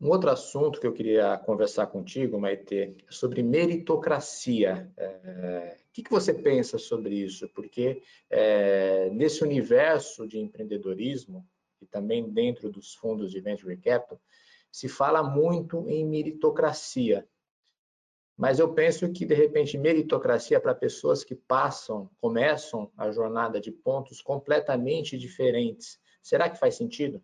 [0.01, 4.91] Um outro assunto que eu queria conversar contigo, Maite, é sobre meritocracia.
[4.97, 7.47] É, o que, que, você pensa sobre isso?
[7.49, 11.47] Porque é, nesse universo de empreendedorismo,
[11.79, 14.19] e também dentro dos fundos de venture capital,
[14.71, 17.27] se fala muito em meritocracia.
[18.35, 23.71] Mas eu penso que, de repente, meritocracia para pessoas que passam, começam a jornada de
[23.71, 25.99] pontos completamente diferentes.
[26.23, 27.23] Será que faz sentido?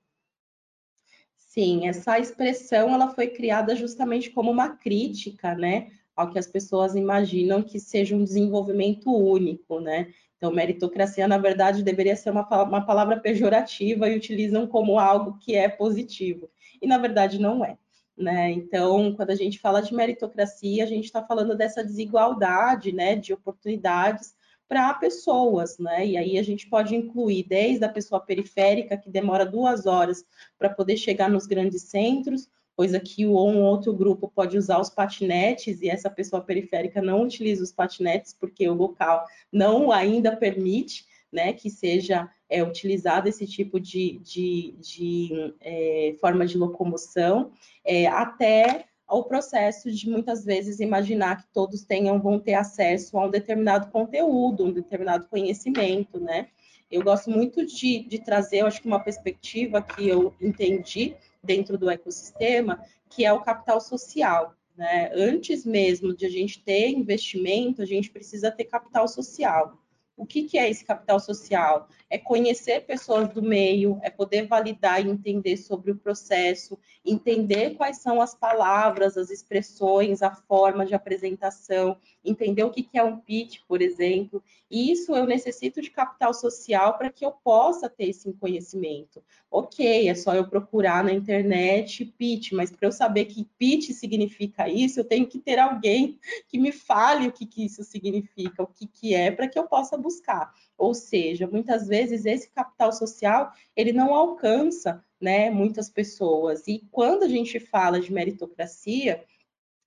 [1.47, 6.93] Sim, essa expressão ela foi criada justamente como uma crítica, né, ao que as pessoas
[6.93, 10.13] imaginam que seja um desenvolvimento único, né?
[10.35, 15.55] Então, meritocracia, na verdade, deveria ser uma, uma palavra pejorativa e utilizam como algo que
[15.55, 16.49] é positivo.
[16.81, 17.77] E, na verdade, não é.
[18.15, 18.51] Né?
[18.51, 23.33] Então, quando a gente fala de meritocracia, a gente está falando dessa desigualdade né, de
[23.33, 24.35] oportunidades
[24.67, 26.05] para pessoas, né?
[26.05, 30.25] E aí a gente pode incluir desde a pessoa periférica, que demora duas horas
[30.57, 34.89] para poder chegar nos grandes centros, coisa que o um outro grupo pode usar os
[34.89, 41.05] patinetes e essa pessoa periférica não utiliza os patinetes porque o local não ainda permite,
[41.31, 47.51] né, que seja é, utilizado esse tipo de, de, de é, forma de locomoção,
[47.83, 53.25] é, até ao processo de muitas vezes imaginar que todos tenham vão ter acesso a
[53.25, 56.49] um determinado conteúdo, um determinado conhecimento, né?
[56.91, 61.77] Eu gosto muito de, de trazer, eu acho que uma perspectiva que eu entendi dentro
[61.77, 64.53] do ecossistema, que é o capital social.
[64.75, 65.11] Né?
[65.13, 69.77] Antes mesmo de a gente ter investimento, a gente precisa ter capital social.
[70.15, 71.87] O que, que, é esse capital social?
[72.09, 77.99] É conhecer pessoas do meio, é poder validar e entender sobre o processo, entender quais
[77.99, 83.59] são as palavras, as expressões, a forma de apresentação, entender o que é um pitch,
[83.67, 84.43] por exemplo.
[84.69, 89.23] Isso eu necessito de capital social para que eu possa ter esse conhecimento.
[89.49, 94.67] Ok, é só eu procurar na internet pitch, mas para eu saber que pitch significa
[94.67, 98.67] isso, eu tenho que ter alguém que me fale o que, que isso significa, o
[98.67, 100.53] que, que é, para que eu possa buscar.
[100.77, 106.67] Ou seja, muitas vezes esse capital social ele não alcança né, muitas pessoas.
[106.67, 109.23] E quando a gente fala de meritocracia,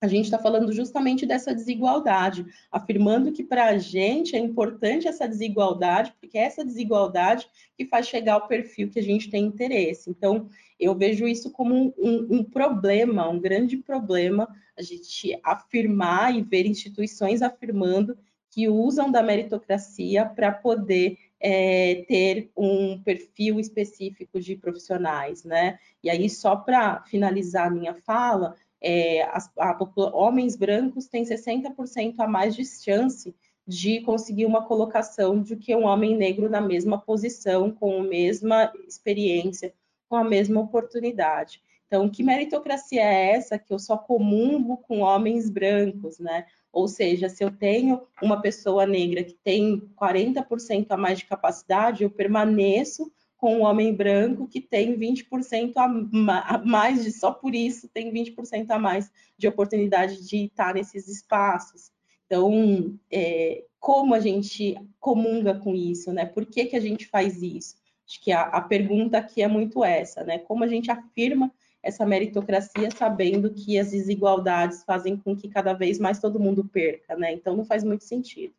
[0.03, 5.29] a gente está falando justamente dessa desigualdade, afirmando que para a gente é importante essa
[5.29, 10.09] desigualdade, porque é essa desigualdade que faz chegar ao perfil que a gente tem interesse.
[10.09, 16.35] Então, eu vejo isso como um, um, um problema, um grande problema, a gente afirmar
[16.35, 18.16] e ver instituições afirmando
[18.51, 25.79] que usam da meritocracia para poder é, ter um perfil específico de profissionais, né?
[26.03, 29.76] E aí, só para finalizar a minha fala, é, as, a,
[30.12, 33.35] homens brancos têm 60% a mais de chance
[33.66, 38.72] de conseguir uma colocação do que um homem negro na mesma posição, com a mesma
[38.87, 39.72] experiência,
[40.09, 41.62] com a mesma oportunidade.
[41.87, 46.46] Então, que meritocracia é essa que eu só comungo com homens brancos, né?
[46.72, 52.04] Ou seja, se eu tenho uma pessoa negra que tem 40% a mais de capacidade,
[52.04, 57.88] eu permaneço com um homem branco que tem 20% a mais, de, só por isso
[57.88, 61.90] tem 20% a mais de oportunidade de estar nesses espaços.
[62.26, 66.26] Então, é, como a gente comunga com isso, né?
[66.26, 67.76] Por que, que a gente faz isso?
[68.06, 70.38] Acho que a, a pergunta aqui é muito essa, né?
[70.38, 71.50] Como a gente afirma
[71.83, 77.16] essa meritocracia sabendo que as desigualdades fazem com que cada vez mais todo mundo perca,
[77.16, 77.33] né?
[77.33, 78.55] Então, não faz muito sentido.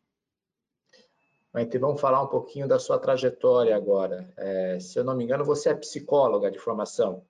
[1.52, 4.32] Maite, vamos falar um pouquinho da sua trajetória agora.
[4.36, 7.22] É, se eu não me engano, você é psicóloga de formação.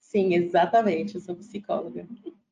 [0.00, 2.06] Sim, exatamente, eu sou psicóloga.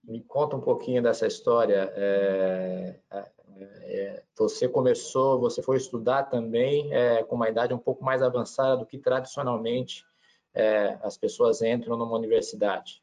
[0.05, 1.93] Me conta um pouquinho dessa história.
[1.97, 8.05] É, é, é você começou, você foi estudar também é, com uma idade um pouco
[8.05, 10.07] mais avançada do que tradicionalmente
[10.55, 13.03] é, as pessoas entram numa universidade.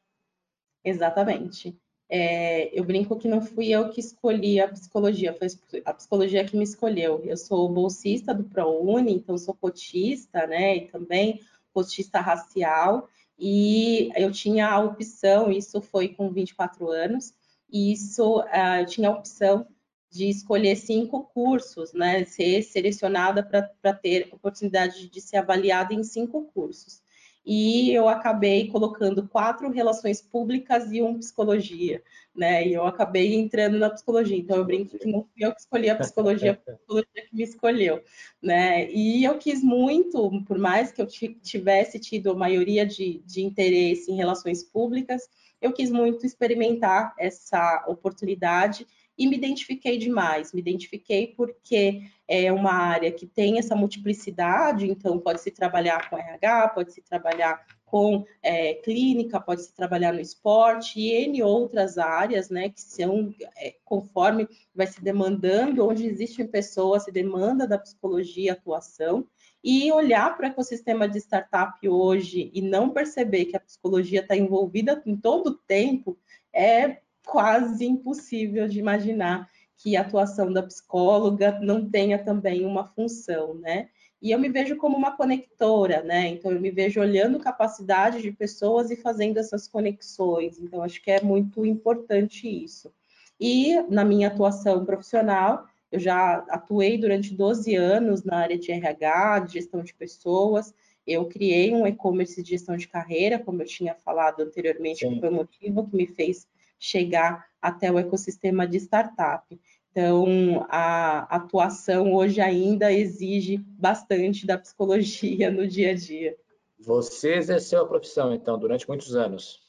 [0.83, 1.77] Exatamente.
[2.11, 5.47] É, eu brinco que não fui eu que escolhi a psicologia, foi
[5.85, 7.21] a psicologia que me escolheu.
[7.23, 11.39] Eu sou bolsista do ProUni, então sou cotista, né, e também
[11.71, 13.07] cotista racial,
[13.37, 17.33] e eu tinha a opção, isso foi com 24 anos,
[17.71, 19.67] e isso uh, eu tinha a opção
[20.09, 26.45] de escolher cinco cursos, né, ser selecionada para ter oportunidade de ser avaliada em cinco
[26.51, 27.03] cursos
[27.51, 32.03] e eu acabei colocando quatro relações públicas e um psicologia,
[32.35, 32.67] né?
[32.67, 34.37] E eu acabei entrando na psicologia.
[34.37, 37.41] Então eu brinco que não fui eu que escolhi a psicologia, a psicologia que me
[37.41, 38.03] escolheu,
[38.39, 38.87] né?
[38.91, 44.11] E eu quis muito, por mais que eu tivesse tido a maioria de, de interesse
[44.11, 45.27] em relações públicas,
[45.59, 48.85] eu quis muito experimentar essa oportunidade
[49.19, 50.53] e me identifiquei demais.
[50.53, 56.69] Me identifiquei porque é uma área que tem essa multiplicidade, então pode-se trabalhar com RH,
[56.69, 62.79] pode-se trabalhar com é, clínica, pode-se trabalhar no esporte e N outras áreas, né, que
[62.79, 69.27] são, é, conforme vai se demandando, onde existem pessoas, se demanda da psicologia atuação,
[69.61, 74.37] e olhar para o ecossistema de startup hoje e não perceber que a psicologia está
[74.37, 76.17] envolvida em todo o tempo
[76.53, 83.55] é quase impossível de imaginar que a atuação da psicóloga não tenha também uma função,
[83.55, 83.89] né?
[84.21, 86.27] E eu me vejo como uma conectora, né?
[86.27, 90.59] Então eu me vejo olhando capacidade de pessoas e fazendo essas conexões.
[90.59, 92.91] Então acho que é muito importante isso.
[93.39, 99.39] E na minha atuação profissional, eu já atuei durante 12 anos na área de RH,
[99.39, 100.73] de gestão de pessoas.
[101.07, 105.13] Eu criei um e-commerce de gestão de carreira, como eu tinha falado anteriormente, Sim.
[105.13, 106.45] que foi o motivo que me fez
[106.79, 109.59] chegar até o ecossistema de startup.
[109.91, 116.37] Então, a atuação hoje ainda exige bastante da psicologia no dia a dia.
[116.79, 119.59] Você exerceu a profissão, então, durante muitos anos?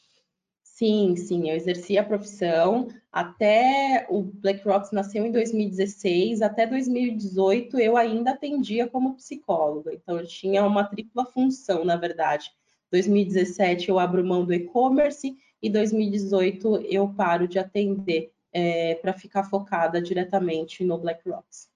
[0.62, 7.96] Sim, sim, eu exerci a profissão até o BlackRock nasceu em 2016, até 2018 eu
[7.96, 12.51] ainda atendia como psicóloga, então eu tinha uma tripla função, na verdade.
[12.90, 19.44] 2017 eu abro mão do e-commerce e 2018 eu paro de atender é, para ficar
[19.44, 21.70] focada diretamente no Black Rocks.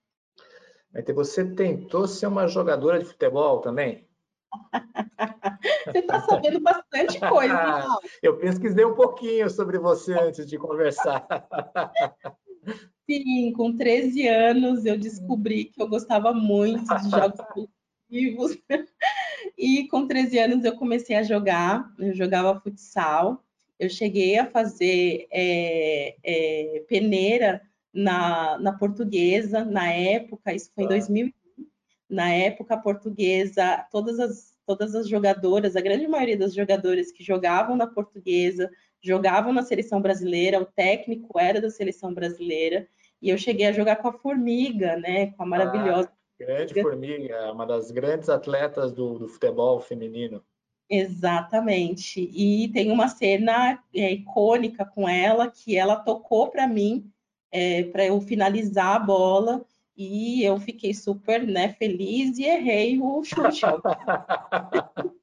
[1.15, 4.07] Você tentou ser uma jogadora de futebol também?
[5.87, 7.87] você está sabendo bastante coisa.
[8.23, 11.27] eu pesquisei um pouquinho sobre você antes de conversar.
[13.11, 17.41] Sim, com 13 anos eu descobri que eu gostava muito de jogos
[18.11, 18.57] objetivos.
[19.59, 23.45] E com 13 anos eu comecei a jogar, eu jogava futsal,
[23.79, 27.61] eu cheguei a fazer é, é, peneira
[27.93, 31.33] na, na portuguesa, na época, isso foi em 2001,
[32.09, 37.77] na época portuguesa, todas as, todas as jogadoras, a grande maioria das jogadoras que jogavam
[37.77, 38.71] na portuguesa,
[39.03, 42.89] jogavam na seleção brasileira, o técnico era da seleção brasileira,
[43.21, 46.11] e eu cheguei a jogar com a Formiga, né, com a maravilhosa.
[46.11, 50.43] Ah, grande Formiga, uma das grandes atletas do, do futebol feminino.
[50.89, 52.31] Exatamente.
[52.33, 57.11] E tem uma cena é, icônica com ela que ela tocou para mim
[57.51, 59.65] é, para eu finalizar a bola
[59.97, 63.63] e eu fiquei super né, feliz e errei o chute.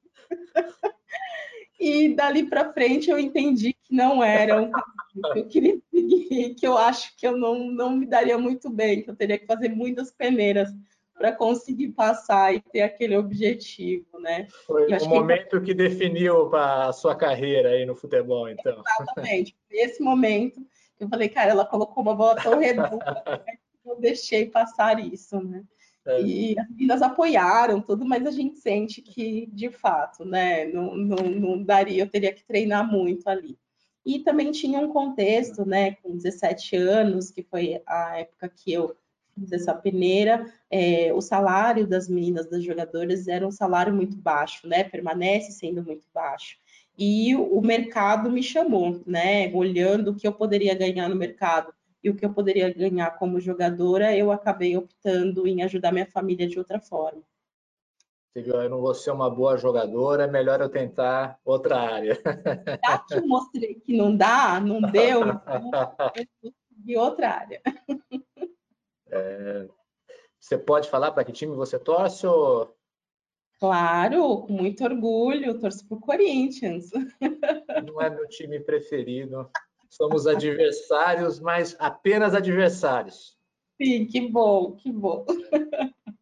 [1.78, 4.70] e dali para frente eu entendi que não era um
[5.32, 9.02] que eu queria seguir, que eu acho que eu não, não me daria muito bem,
[9.02, 10.70] que eu teria que fazer muitas peneiras
[11.22, 14.48] para conseguir passar e ter aquele objetivo, né?
[14.66, 15.66] Foi o momento que...
[15.66, 18.82] que definiu para a sua carreira aí no futebol, então.
[19.00, 19.56] Exatamente.
[19.70, 20.60] Esse momento
[20.98, 23.22] eu falei, cara, ela colocou uma bola tão redonda
[23.84, 25.62] que eu deixei passar isso, né?
[26.04, 26.20] É.
[26.22, 31.16] E as meninas apoiaram tudo, mas a gente sente que, de fato, né, não, não,
[31.16, 33.56] não daria, eu teria que treinar muito ali.
[34.04, 38.96] E também tinha um contexto, né, com 17 anos, que foi a época que eu
[39.50, 44.84] essa peneira, é, o salário das meninas, das jogadoras, era um salário muito baixo, né,
[44.84, 46.56] permanece sendo muito baixo
[46.98, 49.50] e o mercado me chamou, né?
[49.54, 51.72] Olhando o que eu poderia ganhar no mercado
[52.02, 56.48] e o que eu poderia ganhar como jogadora, eu acabei optando em ajudar minha família
[56.48, 57.22] de outra forma.
[58.34, 62.18] Eu não vou ser uma boa jogadora, é melhor eu tentar outra área.
[62.84, 65.70] Já que eu mostrei que não dá, não deu, então
[66.42, 67.60] eu segui outra área.
[69.12, 69.68] É,
[70.40, 72.74] você pode falar para que time você torce ou
[73.62, 76.90] Claro, com muito orgulho, torço pro Corinthians.
[77.86, 79.48] Não é meu time preferido.
[79.88, 83.38] Somos adversários, mas apenas adversários.
[83.80, 85.24] Sim, que bom, que bom.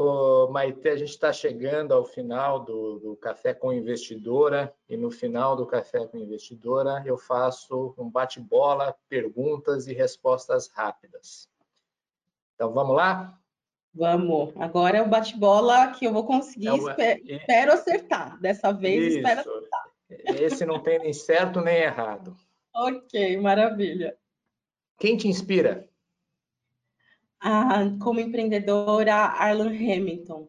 [0.00, 5.10] Ô, Maite, a gente está chegando ao final do, do, Café com Investidora e no
[5.10, 11.48] final do Café com Investidora eu faço um bate-bola, perguntas e respostas rápidas.
[12.54, 13.36] Então vamos lá?
[13.92, 14.52] Vamos.
[14.54, 16.68] Agora é o bate-bola que eu vou conseguir.
[16.96, 18.40] É espero acertar.
[18.40, 19.16] Dessa vez, Isso.
[19.16, 19.90] espero acertar.
[20.40, 22.36] Esse não tem nem certo nem errado.
[22.72, 24.16] ok, maravilha.
[24.96, 25.88] Quem te inspira?
[27.40, 30.48] Ah, como empreendedora, Arlan Hamilton.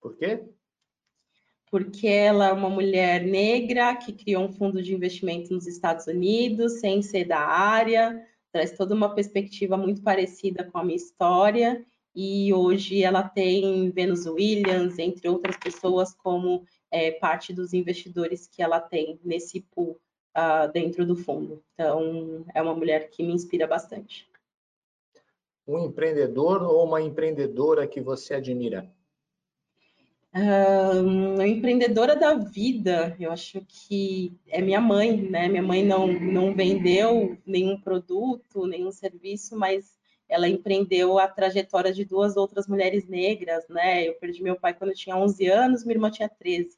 [0.00, 0.42] Por quê?
[1.70, 6.80] Porque ela é uma mulher negra que criou um fundo de investimento nos Estados Unidos,
[6.80, 11.84] sem ser da área, traz toda uma perspectiva muito parecida com a minha história
[12.14, 18.62] e hoje ela tem Venus Williams, entre outras pessoas, como é, parte dos investidores que
[18.62, 19.98] ela tem nesse pool
[20.36, 21.64] uh, dentro do fundo.
[21.72, 24.28] Então, é uma mulher que me inspira bastante.
[25.72, 28.92] Um empreendedor ou uma empreendedora que você admira?
[30.34, 35.48] Um, empreendedora da vida, eu acho que é minha mãe, né?
[35.48, 39.98] Minha mãe não, não vendeu nenhum produto, nenhum serviço, mas
[40.28, 44.06] ela empreendeu a trajetória de duas outras mulheres negras, né?
[44.06, 46.76] Eu perdi meu pai quando eu tinha 11 anos, minha irmã tinha 13.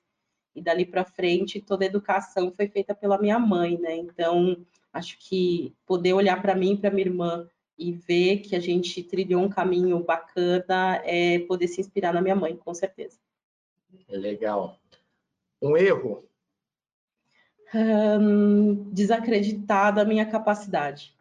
[0.54, 3.96] E dali para frente, toda a educação foi feita pela minha mãe, né?
[3.96, 4.56] Então,
[4.92, 7.48] acho que poder olhar para mim e para minha irmã
[7.78, 12.36] e ver que a gente trilhou um caminho bacana é poder se inspirar na minha
[12.36, 13.18] mãe, com certeza.
[14.08, 14.78] Legal.
[15.60, 16.28] Um erro?
[17.74, 21.14] Um, desacreditar da minha capacidade.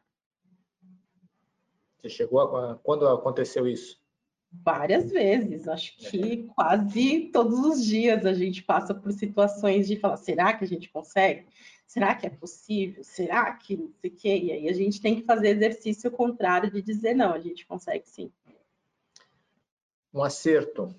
[1.98, 4.04] Você chegou a, quando aconteceu isso?
[4.52, 6.54] Várias vezes, acho que é.
[6.54, 10.90] quase todos os dias a gente passa por situações de falar: será que a gente
[10.90, 11.48] consegue?
[11.94, 13.04] Será que é possível?
[13.04, 14.36] Será que não sei o quê?
[14.36, 18.10] E aí a gente tem que fazer exercício contrário de dizer: não, a gente consegue
[18.10, 18.32] sim.
[20.12, 20.96] Um acerto.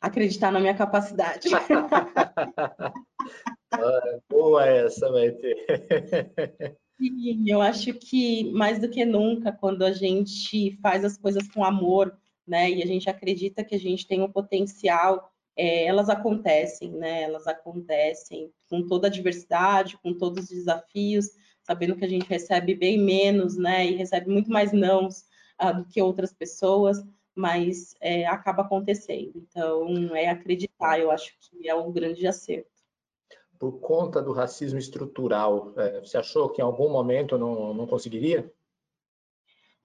[0.00, 1.50] Acreditar na minha capacidade.
[2.56, 6.78] ah, boa essa, vai ter.
[6.98, 11.62] Sim, eu acho que mais do que nunca, quando a gente faz as coisas com
[11.62, 16.90] amor, né, e a gente acredita que a gente tem um potencial, é, elas acontecem,
[16.92, 21.26] né, elas acontecem com toda a diversidade, com todos os desafios,
[21.62, 25.24] sabendo que a gente recebe bem menos, né, e recebe muito mais nãos
[25.62, 27.02] uh, do que outras pessoas,
[27.34, 29.32] mas é, acaba acontecendo.
[29.36, 32.72] Então, é acreditar, eu acho que é um grande acerto
[33.62, 38.52] por conta do racismo estrutural, é, você achou que em algum momento não, não conseguiria?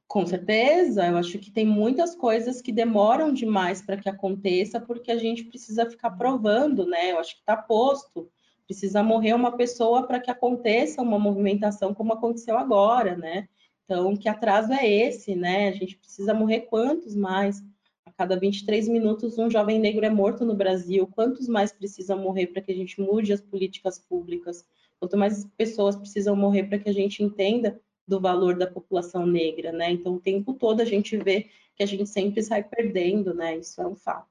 [0.07, 5.11] Com certeza, eu acho que tem muitas coisas que demoram demais para que aconteça, porque
[5.11, 7.11] a gente precisa ficar provando, né?
[7.11, 8.29] Eu acho que está posto.
[8.65, 13.49] Precisa morrer uma pessoa para que aconteça uma movimentação como aconteceu agora, né?
[13.83, 15.67] Então, que atraso é esse, né?
[15.67, 17.61] A gente precisa morrer quantos mais?
[18.05, 21.05] A cada 23 minutos, um jovem negro é morto no Brasil.
[21.07, 24.65] Quantos mais precisam morrer para que a gente mude as políticas públicas?
[24.99, 29.71] Quanto mais pessoas precisam morrer para que a gente entenda do valor da população negra,
[29.71, 29.91] né?
[29.91, 33.57] Então, o tempo todo a gente vê que a gente sempre sai perdendo, né?
[33.57, 34.29] Isso é um fato.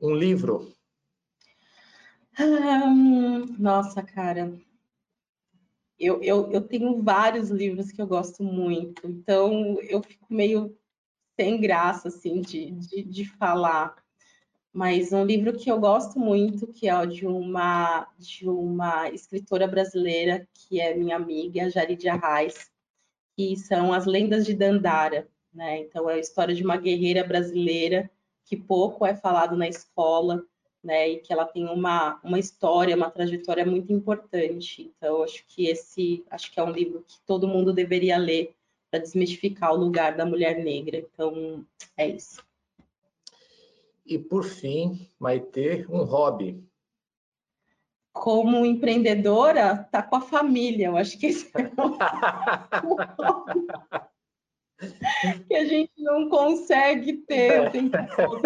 [0.00, 0.72] Um livro.
[2.38, 4.52] Hum, nossa, cara.
[5.98, 10.76] Eu, eu, eu tenho vários livros que eu gosto muito, então eu fico meio
[11.36, 14.03] sem graça, assim, de, de, de falar
[14.74, 20.48] mas um livro que eu gosto muito, que é de uma, de uma escritora brasileira,
[20.52, 22.72] que é minha amiga, Jarid Arraes,
[23.36, 25.28] que são As Lendas de Dandara.
[25.52, 25.78] Né?
[25.78, 28.10] Então, é a história de uma guerreira brasileira
[28.44, 30.44] que pouco é falado na escola,
[30.82, 31.08] né?
[31.08, 34.92] E que ela tem uma, uma história, uma trajetória muito importante.
[34.96, 38.54] Então, acho que esse, acho que é um livro que todo mundo deveria ler
[38.90, 40.98] para desmistificar o lugar da mulher negra.
[40.98, 41.64] Então,
[41.96, 42.42] é isso.
[44.06, 46.62] E, por fim, vai ter um hobby.
[48.12, 50.88] Como empreendedora, tá com a família.
[50.88, 51.96] Eu acho que esse é um
[55.48, 58.42] que a gente não consegue ter o tempo todo.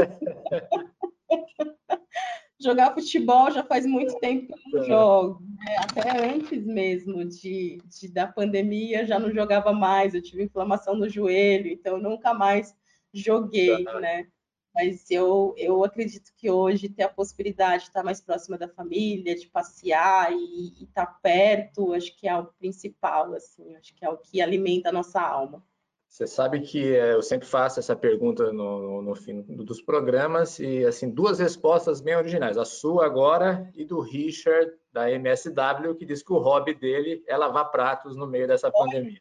[2.61, 5.43] Jogar futebol já faz muito tempo que eu não jogo.
[5.43, 5.77] Né?
[5.79, 10.15] Até antes mesmo de, de, da pandemia, já não jogava mais.
[10.15, 12.75] Eu tive inflamação no joelho, então eu nunca mais
[13.13, 14.27] joguei, né?
[14.75, 19.35] Mas eu, eu acredito que hoje ter a possibilidade de estar mais próxima da família,
[19.35, 24.09] de passear e, e estar perto, acho que é o principal, assim, acho que é
[24.09, 25.63] o que alimenta a nossa alma.
[26.09, 30.85] Você sabe que é, eu sempre faço essa pergunta no, no, fim dos programas e
[30.87, 36.23] assim duas respostas bem originais, a sua agora e do Richard da MSW que diz
[36.23, 39.21] que o hobby dele é lavar pratos no meio dessa pandemia.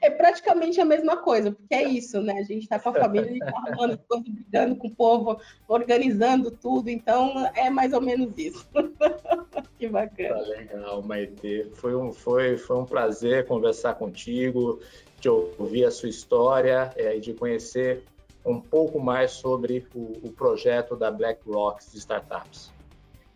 [0.00, 2.34] É praticamente a mesma coisa, porque é isso, né?
[2.34, 6.90] A gente está com a família, tá arrumando coisa, brigando com o povo, organizando tudo,
[6.90, 8.66] então é mais ou menos isso.
[9.78, 10.34] que bacana.
[10.34, 11.70] Tá legal, Maite.
[11.74, 14.80] Foi um, foi, foi um prazer conversar contigo,
[15.20, 18.02] de ouvir a sua história é, e de conhecer
[18.44, 22.72] um pouco mais sobre o, o projeto da Black Rocks de Startups.